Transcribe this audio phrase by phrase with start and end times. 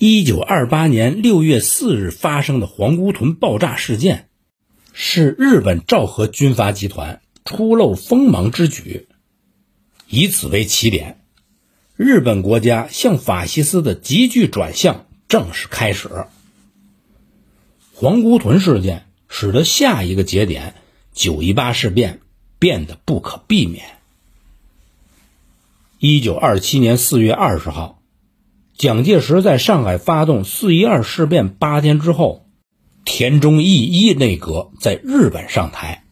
[0.00, 4.28] 一九二八年六月四日发生的皇姑屯爆炸事件，
[4.92, 9.08] 是日本昭和军阀集团初露锋芒之举。
[10.06, 11.18] 以此为起点，
[11.96, 16.08] 日本国家向法西斯的急剧转向正式开始。
[17.92, 20.74] 皇姑屯事件使得下一个节点
[21.12, 22.20] 九一八事变
[22.60, 23.84] 变得不可避免。
[25.98, 27.97] 一九二七年四月二十号，
[28.78, 32.46] 蒋介石在上海发动四一二事变八天之后，
[33.04, 36.04] 田中义一内阁在日本上台。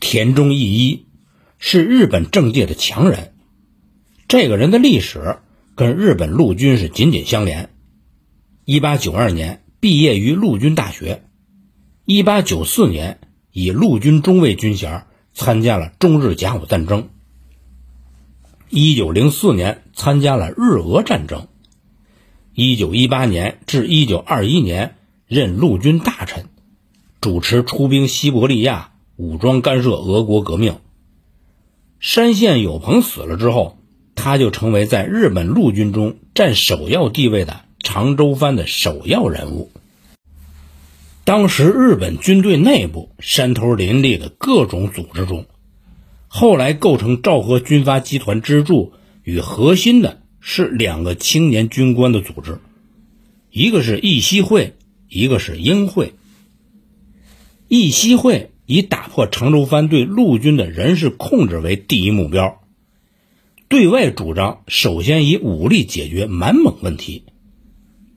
[0.00, 1.06] 田中义一
[1.58, 3.34] 是日本政界的强人，
[4.26, 5.36] 这个人的历史
[5.76, 7.70] 跟日本陆军是紧紧相连。
[8.64, 11.22] 一八九二年毕业于陆军大学，
[12.04, 13.20] 一八九四年
[13.52, 17.10] 以陆军中尉军衔参加了中日甲午战争。
[18.74, 21.46] 一九零四年参加了日俄战争，
[22.54, 26.46] 一九一八年至一九二一年任陆军大臣，
[27.20, 30.78] 主持出兵西伯利亚，武装干涉俄国革命。
[32.00, 33.76] 山县有朋死了之后，
[34.14, 39.70] 他就成为在日本陆军中占首要地位的长州藩的首要人物。
[41.24, 45.44] 当时日本军队内部山头林立的各种组织中。
[46.34, 52.58] 后来构成昭和军阀集团支柱与核心的是两个青年军官的组织，
[53.50, 54.74] 一个是义熙会，
[55.10, 56.14] 一个是英会。
[57.68, 62.62] 义熙会以打破长州藩对陆军的人事控制为第一目标，
[63.68, 67.24] 对外主张首先以武力解决满蒙问题，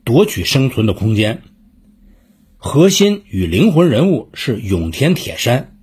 [0.04, 1.42] 夺取生存的空间。
[2.56, 5.75] 核心与灵魂人物是永田铁山。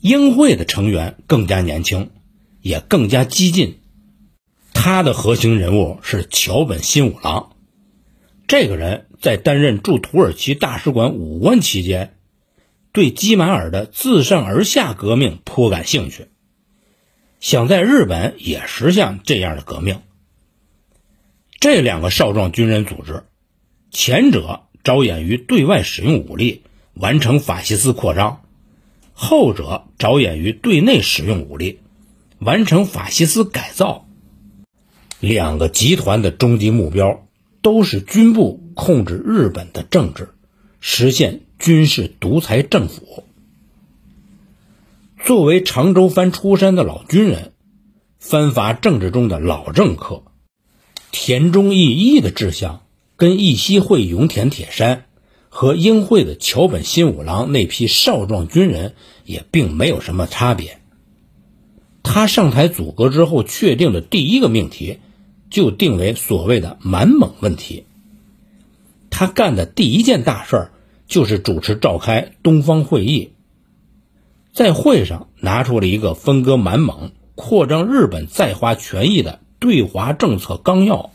[0.00, 2.10] 英会的成员更加年轻，
[2.62, 3.80] 也更加激进。
[4.72, 7.56] 他的核心人物是桥本新五郎。
[8.46, 12.16] 这个人在担任驻土耳其大使馆武官期间，
[12.92, 16.28] 对基马尔的自上而下革命颇感兴趣，
[17.40, 20.00] 想在日本也实现这样的革命。
[21.60, 23.24] 这两个少壮军人组织，
[23.90, 26.62] 前者着眼于对外使用武力，
[26.94, 28.44] 完成法西斯扩张。
[29.20, 31.80] 后者着眼于对内使用武力，
[32.38, 34.06] 完成法西斯改造。
[35.18, 37.26] 两个集团的终极目标
[37.60, 40.28] 都是军部控制日本的政治，
[40.78, 43.24] 实现军事独裁政府。
[45.24, 47.50] 作为长州藩出身的老军人，
[48.20, 50.22] 藩阀政治中的老政客，
[51.10, 52.84] 田中义一的志向
[53.16, 55.06] 跟义熙会永田铁山。
[55.48, 58.94] 和英会的桥本新五郎那批少壮军人
[59.24, 60.78] 也并没有什么差别。
[62.02, 64.98] 他上台组阁之后，确定的第一个命题
[65.50, 67.84] 就定为所谓的满蒙问题。
[69.10, 70.70] 他干的第一件大事儿
[71.06, 73.32] 就是主持召开东方会议，
[74.52, 81.10] 在会上拿出了一个分割满蒙、扩张日本在华权益的对华政策纲要。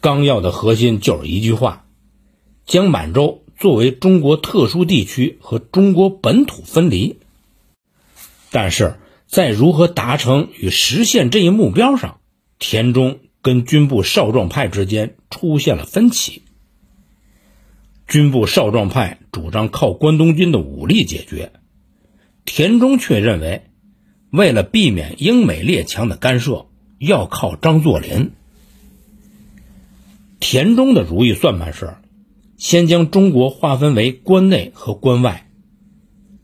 [0.00, 1.81] 纲要的核心就是一句话。
[2.66, 7.18] 将满洲作为中国特殊地区和中国本土分离，
[8.50, 12.20] 但是在如何达成与实现这一目标上，
[12.58, 16.42] 田中跟军部少壮派之间出现了分歧。
[18.06, 21.52] 军部少壮派主张靠关东军的武力解决，
[22.44, 23.64] 田中却认为，
[24.30, 26.66] 为了避免英美列强的干涉，
[26.98, 28.32] 要靠张作霖。
[30.40, 31.94] 田中的如意算盘是。
[32.62, 35.50] 先将中国划分为关内和关外，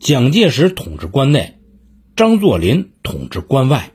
[0.01, 1.59] 蒋介石统治关内，
[2.17, 3.93] 张作霖统治关外，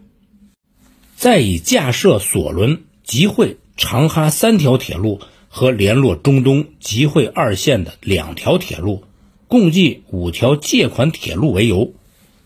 [1.17, 5.19] 再以架设索伦、集会、长哈三条铁路
[5.49, 9.03] 和联络中东、集会二线的两条铁路，
[9.49, 11.93] 共计五条借款铁路为由，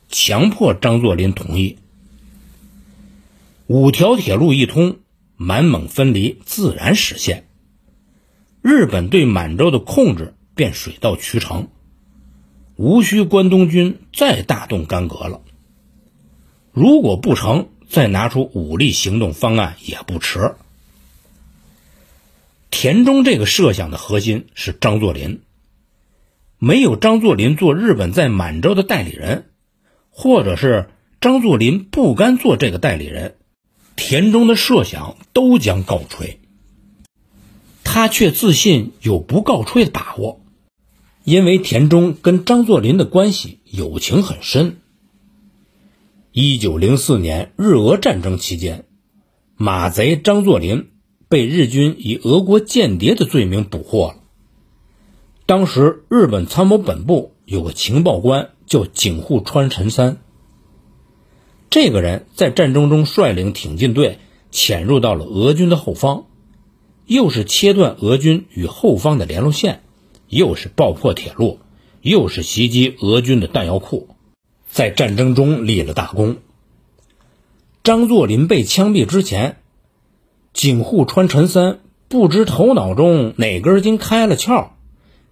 [0.09, 1.77] 强迫张作霖同意。
[3.67, 4.97] 五条铁路一通，
[5.35, 7.46] 满蒙分离自然实现。
[8.69, 11.69] 日本对满洲的控制便水到渠成，
[12.75, 15.39] 无需关东军再大动干戈了。
[16.73, 20.55] 如果不成，再拿出武力行动方案也不迟。
[22.69, 25.39] 田中这个设想的核心是张作霖，
[26.59, 29.45] 没有张作霖做日本在满洲的代理人，
[30.09, 30.89] 或者是
[31.21, 33.37] 张作霖不甘做这个代理人，
[33.95, 36.41] 田中的设想都将告吹。
[37.89, 40.41] 他却自信有不告吹的把握，
[41.23, 44.81] 因为田中跟张作霖的关系友情很深。
[46.33, 48.83] 一九零四年日俄战争期间，
[49.55, 50.89] 马贼张作霖
[51.29, 54.15] 被日军以俄国间谍的罪名捕获了。
[55.45, 60.17] 当时日本参谋本部有个情报官叫井户川陈三，
[61.69, 64.19] 这个人在战争中率领挺进队
[64.51, 66.25] 潜入到了俄军的后方，
[67.07, 69.81] 又是切断俄军与后方的联络线，
[70.27, 71.59] 又是爆破铁路，
[72.01, 74.09] 又是袭击俄军的弹药库，
[74.69, 76.35] 在战争中立了大功。
[77.81, 79.59] 张作霖被枪毙之前，
[80.51, 84.71] 井户川陈三不知头脑中哪根筋开了窍，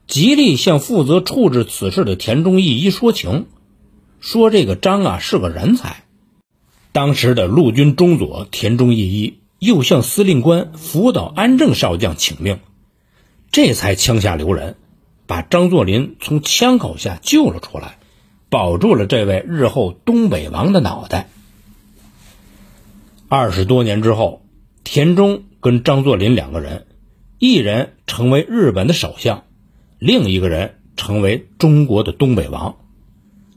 [0.08, 3.48] 极力向负责处置此事的田中义一说情，
[4.22, 6.06] 说这个张啊是个人才。
[6.94, 12.60] 当时的陆军中佐田中义一又向司令官福岛安正少将请命，
[13.52, 14.76] 这才枪下留人，
[15.28, 17.98] 把张作霖从枪口下救了出来，
[18.50, 21.30] 保住了这位日后东北王的脑袋。
[23.28, 24.46] 二十多年之后，
[24.84, 26.86] 田中跟张作霖两个人，
[27.40, 29.46] 一人成为日本的首相，
[29.98, 32.76] 另一个人成为中国的东北王，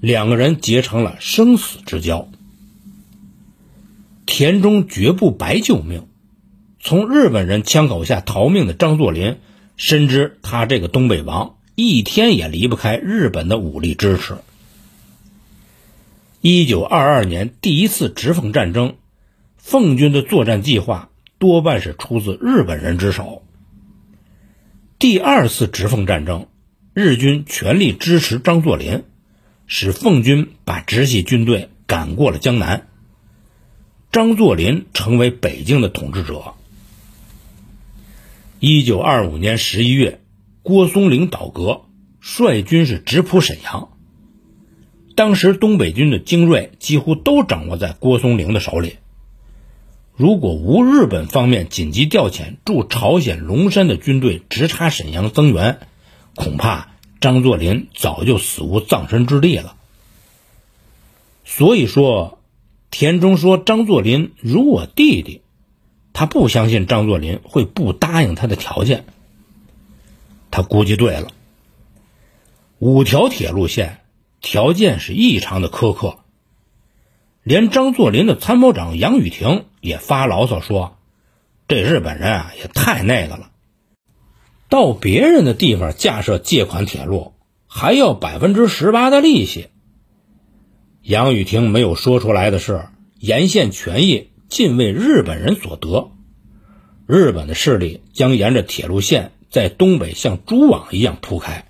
[0.00, 2.28] 两个人结成了生死之交。
[4.28, 6.06] 田中绝不白救命，
[6.80, 9.38] 从日本人枪口下逃命的张作霖，
[9.78, 14.36] 深知他这个东北王一天也离不开日本的武力支持。
[16.42, 18.96] 一九二二年第一次直奉战争。
[19.56, 21.08] 奉军的作战计划
[21.38, 23.42] 多半是出自日本人之手。
[24.98, 26.48] 第二次直奉战争，
[26.92, 29.04] 日军全力支持张作霖，
[29.66, 32.88] 使奉军把直系军队赶过了江南。
[34.10, 36.54] 张作霖成为北京的统治者。
[38.58, 40.22] 一九二五年十一月，
[40.62, 41.82] 郭松龄倒戈，
[42.20, 43.90] 率军是直扑沈阳。
[45.14, 48.96] 当时东北军的精锐几乎都掌握在郭松龄的手里。
[50.16, 55.80] 如果无日本方面紧急调遣驻朝鲜龙山的军队直插沈阳增援，
[56.34, 59.76] 恐怕张作霖早就死无葬身之地了。
[61.44, 62.37] 所以说，
[62.90, 65.42] 田中说张作霖如我弟弟，
[66.12, 69.04] 他不相信张作霖会不答应他的条件。
[70.50, 71.28] 他估计对了，
[72.78, 73.98] 五条铁路线
[74.40, 76.18] 条件是异常的苛刻。
[77.42, 80.96] 连张作霖的参谋长杨宇霆也发牢骚说
[81.68, 83.50] ：“这日本人啊，也太那个了，
[84.68, 87.34] 到别人的地方架设借款铁路，
[87.66, 89.68] 还要百分之十八的利息。”
[91.02, 92.86] 杨宇霆没有说出来的是，
[93.18, 96.10] 沿线权益尽为日本人所得，
[97.06, 101.66] 日本的势力将沿着铁路线在东北像蛛网一样铺开。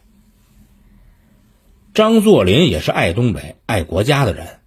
[1.94, 4.58] 张作霖也是爱东北、爱国家的人。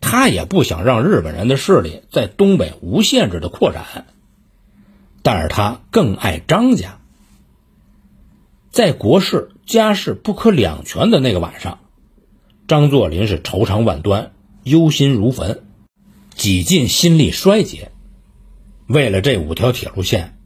[0.00, 4.06] 他也不想让日本人的势力在东北无限制的扩展，
[5.22, 7.00] 但是他更爱张家。
[8.70, 11.80] 在国事家事不可两全的那个晚上，
[12.68, 14.32] 张作霖是愁肠万端，
[14.62, 15.62] 忧心如焚，
[16.34, 17.90] 几近心力衰竭。
[18.86, 20.38] 为了这五条铁路线，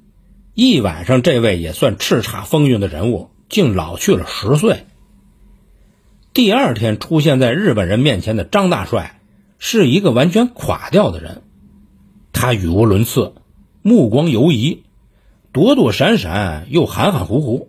[0.55, 4.87] 一晚上，这位也算叱咤风云的人物，竟老去了十岁。
[6.33, 9.19] 第二天出现在日本人面前的张大帅。
[9.65, 11.43] 是一个完全垮掉的人，
[12.33, 13.33] 他语无伦次，
[13.81, 14.83] 目光游移，
[15.53, 17.69] 躲躲闪闪，又含含糊糊，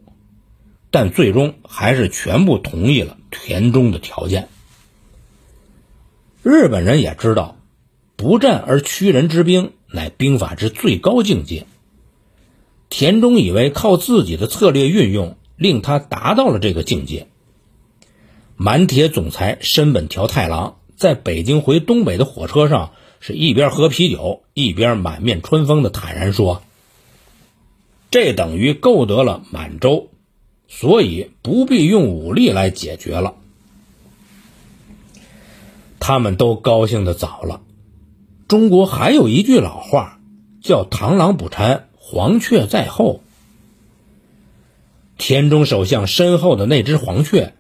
[0.89, 4.47] 但最终还是全部同意了田中的条件。
[6.43, 7.57] 日本人也知道，
[8.15, 11.65] 不战而屈人之兵乃兵法之最高境界。
[12.89, 17.27] 田中以为靠自己的策略运用，令他达到了这个境界。
[18.55, 20.77] 满铁总裁深本条太郎。
[20.95, 26.61] 在北京回东北的火车上，是一边喝啤酒，一边满面春风的坦然说
[28.09, 30.11] ：“这等于购得了满洲，
[30.67, 33.35] 所以不必用武力来解决了。”
[35.99, 37.61] 他们都高兴的早了。
[38.47, 40.19] 中国还有一句老话，
[40.61, 43.21] 叫“螳螂捕蝉，黄雀在后”。
[45.17, 47.53] 田中首相身后的那只黄雀，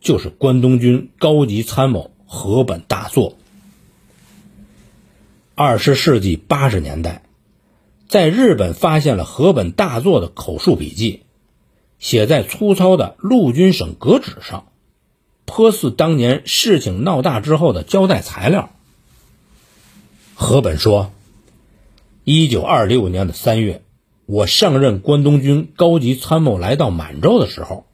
[0.00, 2.10] 就是关东军高级参谋。
[2.32, 3.36] 河本大作。
[5.56, 7.24] 二十世纪八十年代，
[8.08, 11.24] 在日本发现了河本大作的口述笔记，
[12.00, 14.64] 写在粗糙的陆军省格纸上，
[15.44, 18.70] 颇似当年事情闹大之后的交代材料。
[20.34, 21.12] 河本说
[22.24, 23.82] ：“一九二六年的三月，
[24.24, 27.84] 我上任关东军高级参谋，来到满洲的时候，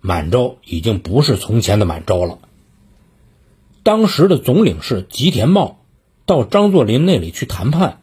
[0.00, 2.38] 满洲已经不是从前的满洲了。”
[3.84, 5.80] 当时的总领事吉田茂
[6.24, 8.00] 到张作霖那里去谈判。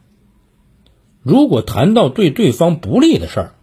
[1.23, 3.53] 如果谈到对对方不利的事儿，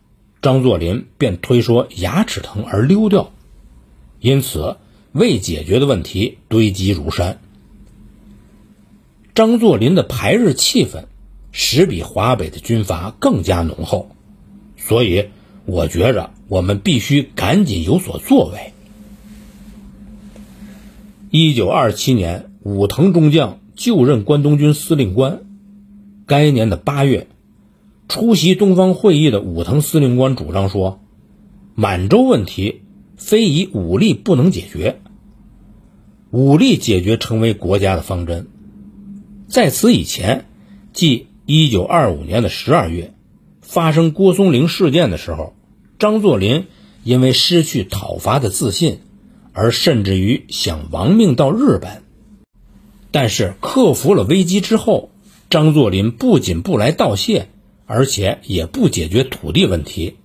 [0.44, 3.32] 张作霖便推说牙齿疼而溜掉，
[4.20, 4.76] 因此
[5.10, 7.40] 未解决的问题堆积如山。
[9.34, 11.06] 张作霖的排日气氛，
[11.50, 14.10] 实比华北的军阀更加浓厚，
[14.76, 15.30] 所以
[15.64, 18.74] 我觉着我们必须赶紧有所作为。
[21.30, 25.40] 一九二七年，武藤中将就任关东军司令官，
[26.26, 27.28] 该年的八月。
[28.08, 31.00] 出席东方会议的武藤司令官主张说
[31.74, 32.82] ：“满洲问题
[33.16, 35.00] 非以武力不能解决，
[36.30, 38.46] 武力解决成为国家的方针。”
[39.48, 40.46] 在此以前，
[40.92, 43.14] 即1925年的12月，
[43.60, 45.54] 发生郭松龄事件的时候，
[45.98, 46.66] 张作霖
[47.04, 48.98] 因为失去讨伐的自信，
[49.52, 52.02] 而甚至于想亡命到日本。
[53.10, 55.10] 但是克服了危机之后，
[55.50, 57.48] 张作霖不仅不来道谢。
[57.86, 60.16] 而且也不解决土地问题，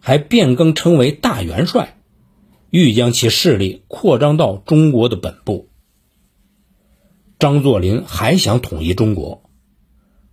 [0.00, 1.98] 还变更称为大元帅，
[2.70, 5.68] 欲将其势力扩张到中国的本部。
[7.38, 9.42] 张作霖还想统一中国，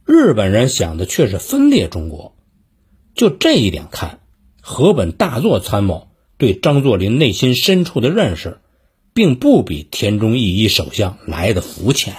[0.05, 2.35] 日本人想的却是分裂中国。
[3.13, 4.19] 就这一点看，
[4.61, 8.59] 河本大作参谋对张作霖内心深处的认识，
[9.13, 12.15] 并不比田中义一首相来的肤浅。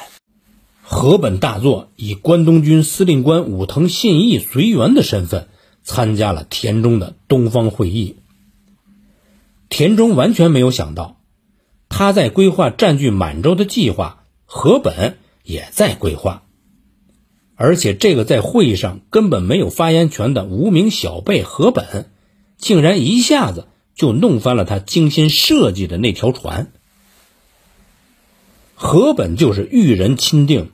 [0.89, 5.49] 河本大作以关东军司令官武藤信义随员的身份
[5.83, 8.15] 参加了田中的东方会议。
[9.69, 11.21] 田中完全没有想到，
[11.89, 16.45] 他在规划占据满洲的计划，河本也在规划，
[17.57, 22.13] 而且这个在会议上根本没有发言权的无名小辈河本，
[22.59, 23.67] 竟然一下子
[23.97, 26.71] 就弄翻了他精心设计的那条船。
[28.77, 30.71] 河本就是裕人钦定。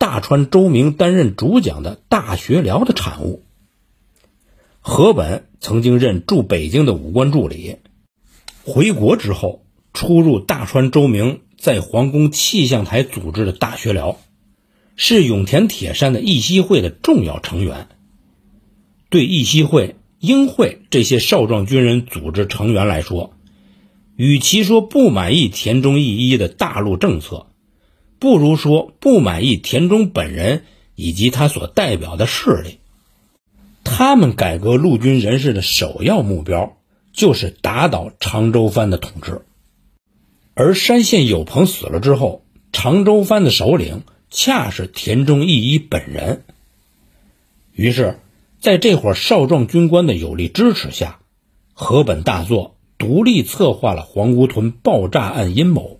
[0.00, 3.44] 大川周明担任主讲的大学寮的产物。
[4.80, 7.76] 河本曾经任驻北京的武官助理，
[8.64, 14.16] 回国之后出入大川周明在皇宫气象台组织的大学寮，
[14.96, 17.86] 是永田铁山的义熙会的重要成员。
[19.10, 23.34] 对义熙会、英会这些少壮军人组织成员来说，
[24.16, 27.48] 与其说不满意田中义一的大陆政策。
[28.20, 32.78] 不如说不满意田中本人以及他所代表的势力。
[33.82, 36.76] 他们改革陆军人士的首要目标
[37.12, 39.40] 就是打倒长州藩的统治。
[40.54, 46.44] 而山县有朋死了之后，长州藩的首领恰是田中义一本人。
[47.72, 48.18] 于是，
[48.60, 51.20] 在这伙少壮军官的有力支持下，
[51.72, 55.99] 河本大作独立策划了黄姑屯爆炸案阴谋。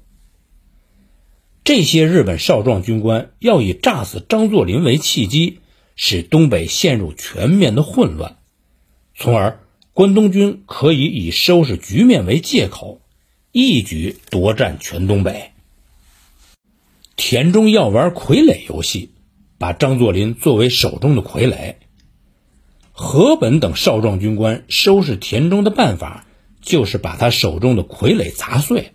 [1.62, 5.60] 这些日本少壮军官要以炸死张作霖为契机，
[5.94, 8.38] 使东北陷入全面的混乱，
[9.14, 9.60] 从而
[9.92, 13.00] 关东军可以以收拾局面为借口，
[13.52, 15.50] 一举夺占全东北。
[17.16, 19.10] 田中要玩傀儡游戏，
[19.58, 21.74] 把张作霖作为手中的傀儡。
[22.92, 26.26] 河本等少壮军官收拾田中的办法，
[26.62, 28.92] 就是把他手中的傀儡砸碎。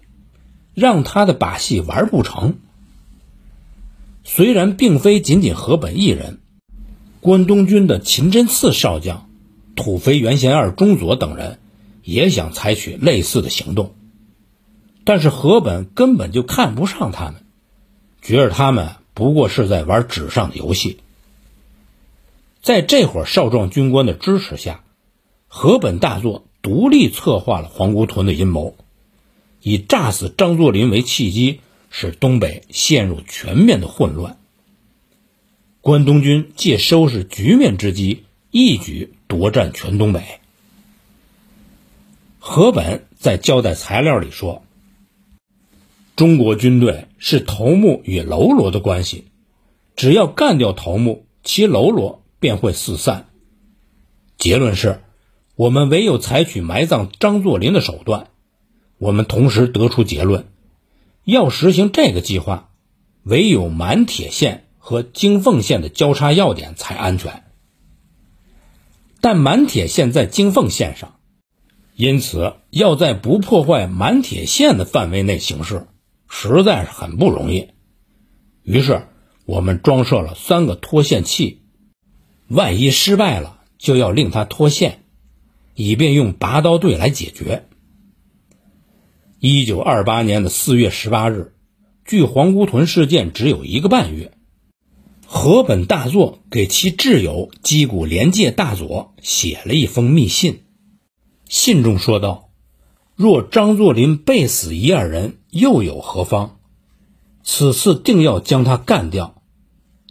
[0.75, 2.59] 让他的把戏玩不成。
[4.23, 6.39] 虽然并非仅仅河本一人，
[7.21, 9.29] 关东军的秦真次少将、
[9.75, 11.59] 土肥原贤二中佐等人
[12.03, 13.95] 也想采取类似的行动，
[15.03, 17.35] 但是河本根本就看不上他们，
[18.21, 20.99] 觉得他们不过是在玩纸上的游戏。
[22.61, 24.83] 在这伙少壮军官的支持下，
[25.47, 28.75] 河本大作独立策划了黄姑屯的阴谋。
[29.67, 34.37] 以炸死张作霖为契机，使东北陷入全面的混乱。
[35.81, 40.21] 关东军借收拾局面之机，一举夺占全东北。
[42.37, 44.61] 河本在交代材料里说
[46.15, 49.25] ：“中国军队是头目与喽啰的关系，
[49.95, 53.29] 只要干掉头目，其喽啰便会四散。
[54.37, 55.01] 结论是，
[55.55, 58.27] 我们唯有采取埋葬张作霖的手段。”
[58.97, 60.47] 我们同时得出结论：
[61.23, 62.69] 要实行这个计划，
[63.23, 67.43] 唯有满铁线和京凤线的交叉要点才安全。
[69.19, 71.15] 但满铁线在京凤线上，
[71.95, 75.87] 因此要在不破坏满铁线的范围内行事，
[76.29, 77.69] 实在是很不容易。
[78.63, 79.07] 于是，
[79.45, 81.63] 我们装设了三个脱线器，
[82.47, 85.03] 万一失败了，就要令它脱线，
[85.73, 87.67] 以便用拔刀队来解决。
[89.39, 91.53] 一九二八年的四月十八日，
[92.05, 94.31] 距皇姑屯事件只有一个半月，
[95.27, 100.63] 河本大作给其挚友矶谷廉介大佐写了一封密信，
[101.49, 102.49] 信中说道
[103.15, 106.57] ：“若张作霖被死一二人，又有何方？
[107.43, 109.43] 此次定要将他干掉，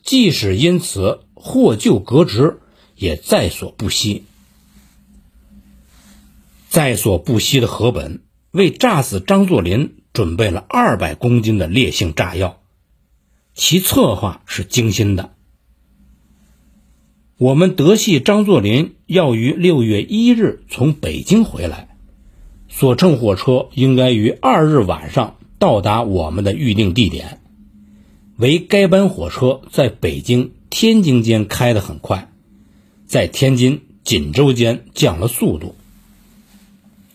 [0.04, 2.60] 即使因此获救革职，
[2.94, 4.24] 也在所不惜。”
[6.68, 8.23] 在所不惜的河本
[8.54, 12.60] 为炸死张作霖准备了二百公斤的烈性炸药，
[13.52, 15.34] 其策划是精心的。
[17.36, 21.96] 我们德系张作霖要于六月一日从北京回来，
[22.68, 27.40] 所乘火车应该于二日晚上到达我们的预定地点。
[28.36, 32.30] 为该班火车在北京、天津间开得很快，
[33.04, 35.74] 在天津、锦州间降了速度。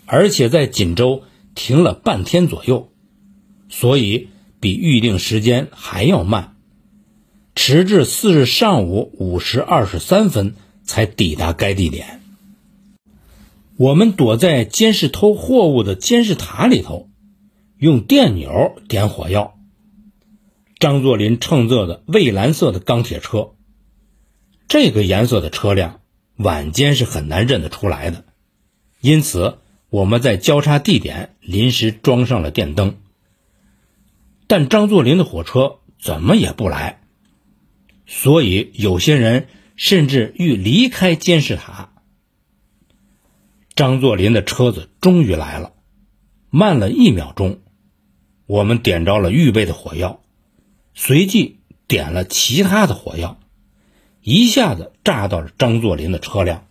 [0.06, 1.24] 而且在锦州
[1.60, 2.94] 停了半天左右，
[3.68, 4.30] 所以
[4.62, 6.56] 比预定时间还要慢，
[7.54, 12.22] 迟至四日上午五时二十三分才抵达该地点。
[13.76, 17.10] 我们躲在监视偷货物的监视塔里头，
[17.78, 19.58] 用电钮点火药。
[20.80, 23.52] 张作霖乘坐的蔚蓝色的钢铁车，
[24.70, 26.00] 这个颜色的车辆
[26.38, 28.24] 晚间是很难认得出来的，
[29.02, 29.58] 因此。
[29.90, 32.98] 我们在交叉地点临时装上了电灯，
[34.46, 37.02] 但张作霖的火车怎么也不来，
[38.06, 41.92] 所以有些人甚至欲离开监视塔。
[43.76, 45.74] 张作霖的车子终于来了，
[46.52, 47.60] 慢了一秒钟，
[48.46, 50.22] 我们点着了预备的火药，
[50.94, 53.40] 随即点了其他的火药，
[54.22, 56.68] 一下子炸到了张作霖的车辆。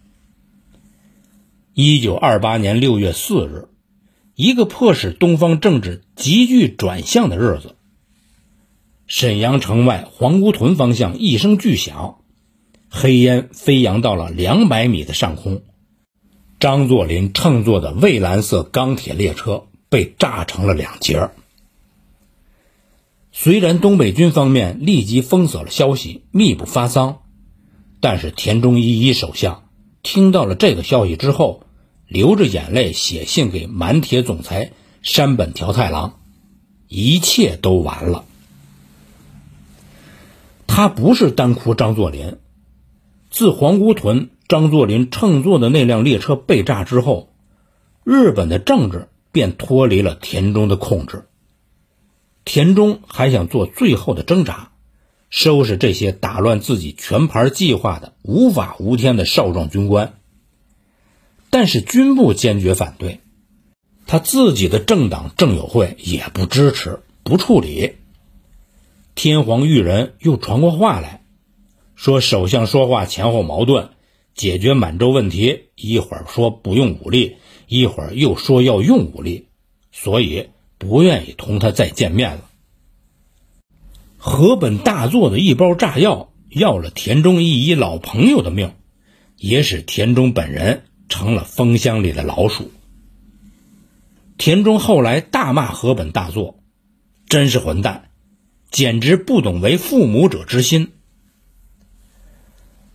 [1.81, 3.69] 一九二八年六月四日，
[4.35, 7.77] 一个迫使东方政治急剧转向的日子。
[9.07, 12.19] 沈阳城外黄姑屯方向一声巨响，
[12.91, 15.63] 黑烟飞扬到了两百米的上空。
[16.59, 21.31] 张作霖乘坐的蔚蓝色钢铁列车被炸成了两截。
[23.31, 27.21] 虽然东北军方面立即封锁了消息，密不发丧，
[28.01, 29.69] 但是田中一一首相
[30.03, 31.63] 听到了这个消息之后。
[32.09, 36.19] 流着眼泪写信给满铁总裁山本条太郎，
[36.89, 38.25] 一切都完了。
[40.67, 42.39] 他不是单哭张作霖，
[43.31, 47.31] 自黄姑屯张作霖乘坐的那辆列车被炸之后，
[48.05, 51.27] 日本的政治便脱离了田中的控制。
[52.47, 54.71] 田中还想做最后的挣扎，
[55.29, 60.18] 收拾这些打乱自己全盘计划的无法无天的少壮军官。
[61.51, 63.21] 但是军部坚决反对，
[64.07, 67.95] 他自己的政党政友会也不支持，不处理。
[69.15, 71.23] 天皇裕仁又传过话来，
[71.95, 73.89] 说首相说话前后矛盾，
[74.35, 79.49] 解决满洲问题一会儿说不用武力，一会儿又说要用武力，
[79.91, 82.45] 所以不愿意同他再见面了。
[84.17, 88.75] 河本大作的一包炸药要了田中义一老朋友的命，
[89.37, 90.85] 也使田中本人。
[91.09, 92.71] 成了风箱里的老鼠。
[94.37, 96.61] 田中后来大骂河本大作，
[97.27, 98.11] 真是混蛋，
[98.71, 100.93] 简直不懂为父母者之心。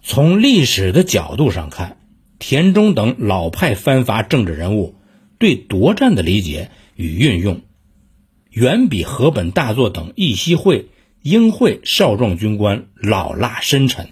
[0.02, 1.98] 从历史的角度上看，
[2.40, 4.96] 田中等老派藩阀政治人物
[5.38, 7.62] 对夺战的理解与运用，
[8.50, 10.90] 远比河本大作等义熙会、
[11.22, 14.10] 英会少壮军官老辣深沉。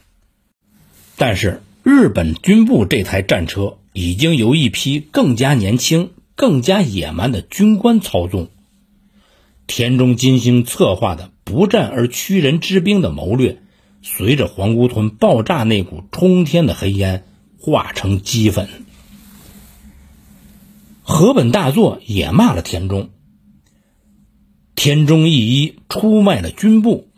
[1.17, 3.77] 但是日本军部这台战车。
[3.93, 8.49] 已经由一批更加年轻、更加野蛮的军官操纵。
[9.67, 13.61] 田中金星策划的不战而屈人之兵的谋略，
[14.01, 17.25] 随着黄姑屯爆炸那股冲天的黑烟
[17.57, 18.67] 化成齑粉。
[21.03, 23.09] 河本大作也骂了田中，
[24.75, 27.09] 田中义一出卖了军部。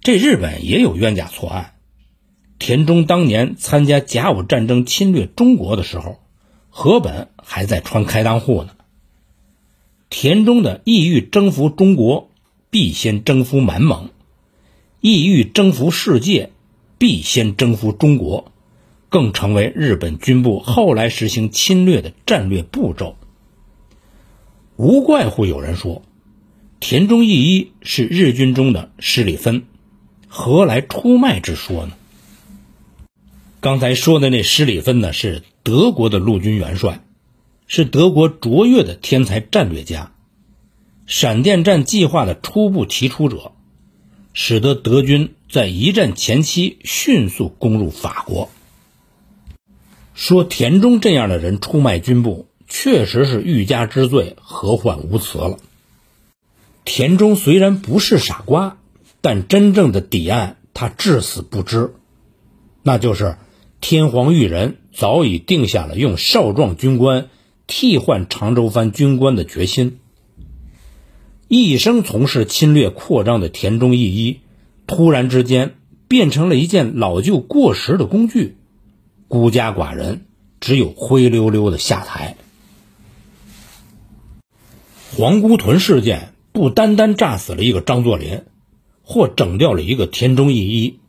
[0.00, 1.74] 这日本也有冤假错案。
[2.62, 6.20] 田中当年参加甲午战争侵略中国的时候，
[6.70, 8.70] 河本还在穿开裆裤呢。
[10.10, 12.30] 田中的意欲征服中国，
[12.70, 14.10] 必先征服满蒙；
[15.00, 16.52] 意欲征服世界，
[16.98, 18.52] 必先征服中国，
[19.08, 23.16] 更成为日本军部后来实行侵略的战略步骤。
[24.76, 26.02] 无怪乎有人说，
[26.78, 29.64] 田中义一是日军中的施里芬，
[30.28, 31.94] 何来出卖之说呢？
[33.62, 37.04] 刚才说的那施里芬呢，是德国的陆军元帅，
[37.68, 40.10] 是德国卓越的天才战略家，
[41.06, 43.52] 闪电战计划的初步提出者，
[44.32, 48.50] 使得德军在一战前期迅速攻入法国。
[50.12, 55.58] 说田中这样的人出卖军部，确实是欲加之罪，何患无辞了。
[56.84, 58.76] 田中虽然不是傻瓜，
[59.20, 61.94] 但真正的底案他至死不知，
[62.82, 63.36] 那就是
[63.82, 67.28] 天皇裕仁早已定下了用少壮军官
[67.66, 69.98] 替换长州藩军官的决心。
[71.48, 74.38] 一生从事侵略扩张的田中义一，
[74.86, 75.74] 突然之间
[76.06, 78.56] 变成了一件老旧过时的工具，
[79.26, 80.26] 孤家寡人，
[80.60, 82.36] 只有灰溜溜的下台。
[85.16, 88.44] 皇姑屯事件不单单炸死了一个张作霖，
[89.02, 91.00] 或整掉了一个田中义一，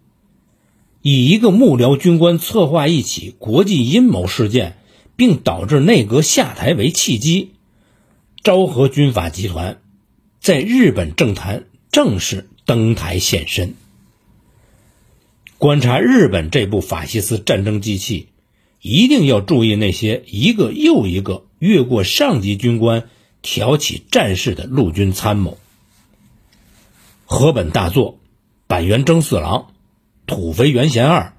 [1.03, 4.77] 以一个幕僚军官策划一起国际阴谋事件，
[5.17, 7.51] 并导致内阁下台为契机，
[8.41, 9.81] 昭和军阀集团。
[10.39, 13.75] 在日本政坛正式登台现身。
[15.57, 18.29] 观察日本这部法西斯战争机器，
[18.81, 23.09] 一定要注意那些一个又一个越过上级军官
[23.41, 25.57] 挑起战事的陆军参谋。
[27.25, 28.19] 河本大作、
[28.67, 29.72] 板垣征四郎、
[30.25, 31.33] 土肥原贤二、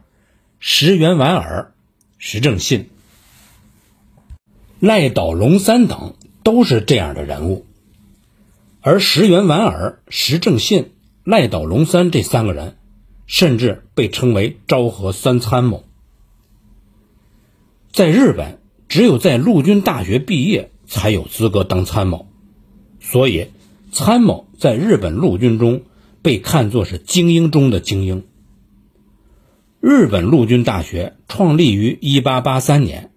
[0.58, 1.72] 石原莞尔、
[2.18, 2.90] 石正信、
[4.78, 7.66] 赖岛龙三等，都是这样的人物。
[8.80, 10.92] 而石原莞尔、石正信、
[11.24, 12.76] 赖岛龙三这三个人，
[13.26, 15.84] 甚至被称为昭和三参谋。
[17.90, 22.28] 在日本，只有在陆军大学毕业才有资格当参谋，
[23.00, 23.48] 所以
[23.92, 25.82] 参谋在日本陆军中
[26.20, 28.26] 被看作是精英中的精英。
[29.86, 33.10] 日本陆军大学创立于1883年，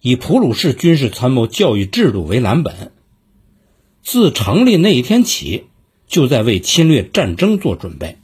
[0.00, 2.90] 以普鲁士军事参谋教育制度为蓝本。
[4.02, 5.64] 自成立那一天起，
[6.08, 8.16] 就在为侵略战争做准备。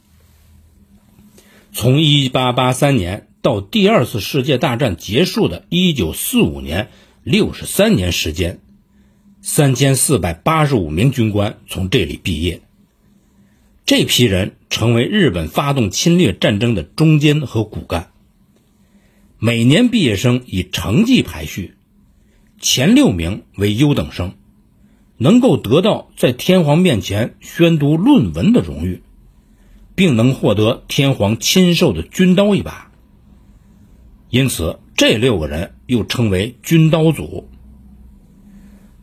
[1.71, 6.89] 从1883年到第二次世界大战结束的1945年，
[7.23, 8.59] 六十三年时间，
[9.43, 12.61] 三千四百八十五名军官从这里毕业。
[13.91, 18.11] 这批人成为日本发动侵略战争的中坚和骨干。
[19.37, 21.73] 每年毕业生以成绩排序，
[22.57, 24.35] 前六名为优等生。
[25.17, 29.03] 能够得到在天皇面前宣读论文的荣誉，
[29.93, 32.93] 并能获得天皇亲授的军刀一把，
[34.29, 37.49] 因此这六个人又称为军刀组。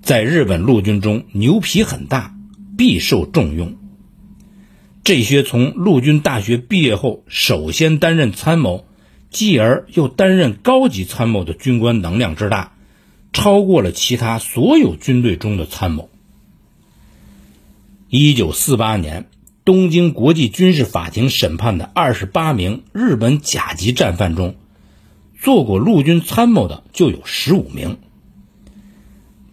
[0.01, 2.35] 在日本陆军中，牛皮很大，
[2.79, 3.77] 必受重用。
[5.09, 8.85] 这些从陆军大学毕业后首先担任参谋，
[9.31, 12.75] 继而又担任高级参谋的军官，能量之大。
[13.33, 16.11] 超过了其他所有军队中的参谋。
[18.11, 19.31] 一九四八年，
[19.65, 24.57] 东京国际军事法庭审判的二十八名日本甲级战犯中，
[25.41, 27.97] 做过陆军参谋的就有十五名。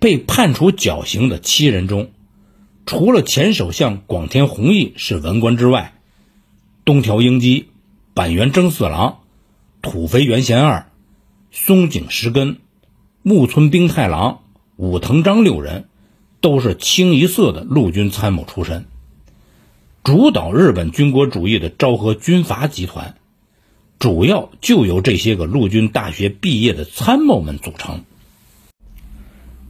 [0.01, 2.09] 被判处绞刑的七人中，
[2.85, 5.95] 除了前首相广田弘毅是文官之外，
[6.85, 7.69] 东条英机、
[8.13, 9.21] 板垣征四郎、
[9.81, 10.91] 土肥原贤二、
[11.51, 12.57] 松井石根。
[13.23, 14.41] 木村兵太郎、
[14.75, 15.89] 武藤章六人
[16.41, 18.85] 都是清一色的陆军参谋出身，
[20.03, 23.15] 主导日本军国主义的昭和军阀集团，
[23.97, 28.03] 主要就由这些个陆军大学毕业的参谋们组成。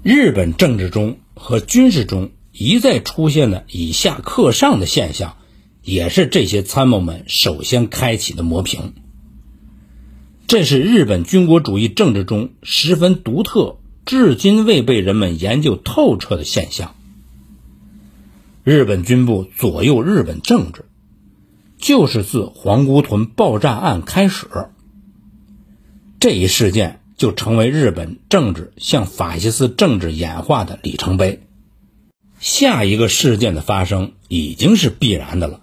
[0.03, 5.35] 日本政治中和军事中一再出现的以下克上的现象，
[5.83, 8.93] 也是这些参谋们首先开启的磨平。
[10.47, 16.95] 这是日本军国主义政治中十分独特、至今未被人们研究透彻的现象。
[18.63, 20.85] 日本军部左右日本政治，
[21.77, 24.47] 就是自皇姑屯爆炸案开始。
[26.21, 31.41] 这一事件就成为日本政治向法西斯政治演化的里程碑。
[32.45, 35.61] 下一个事件的发生已经是必然的了，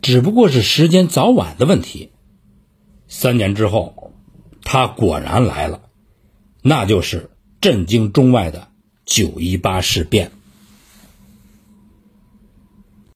[0.00, 2.12] 只不过是时间早晚的问题。
[3.06, 4.12] 三年之后。
[4.66, 5.82] 他果然来了，
[6.62, 7.28] 那就是
[7.60, 8.68] 震惊中外的
[9.04, 10.32] 九一八事变。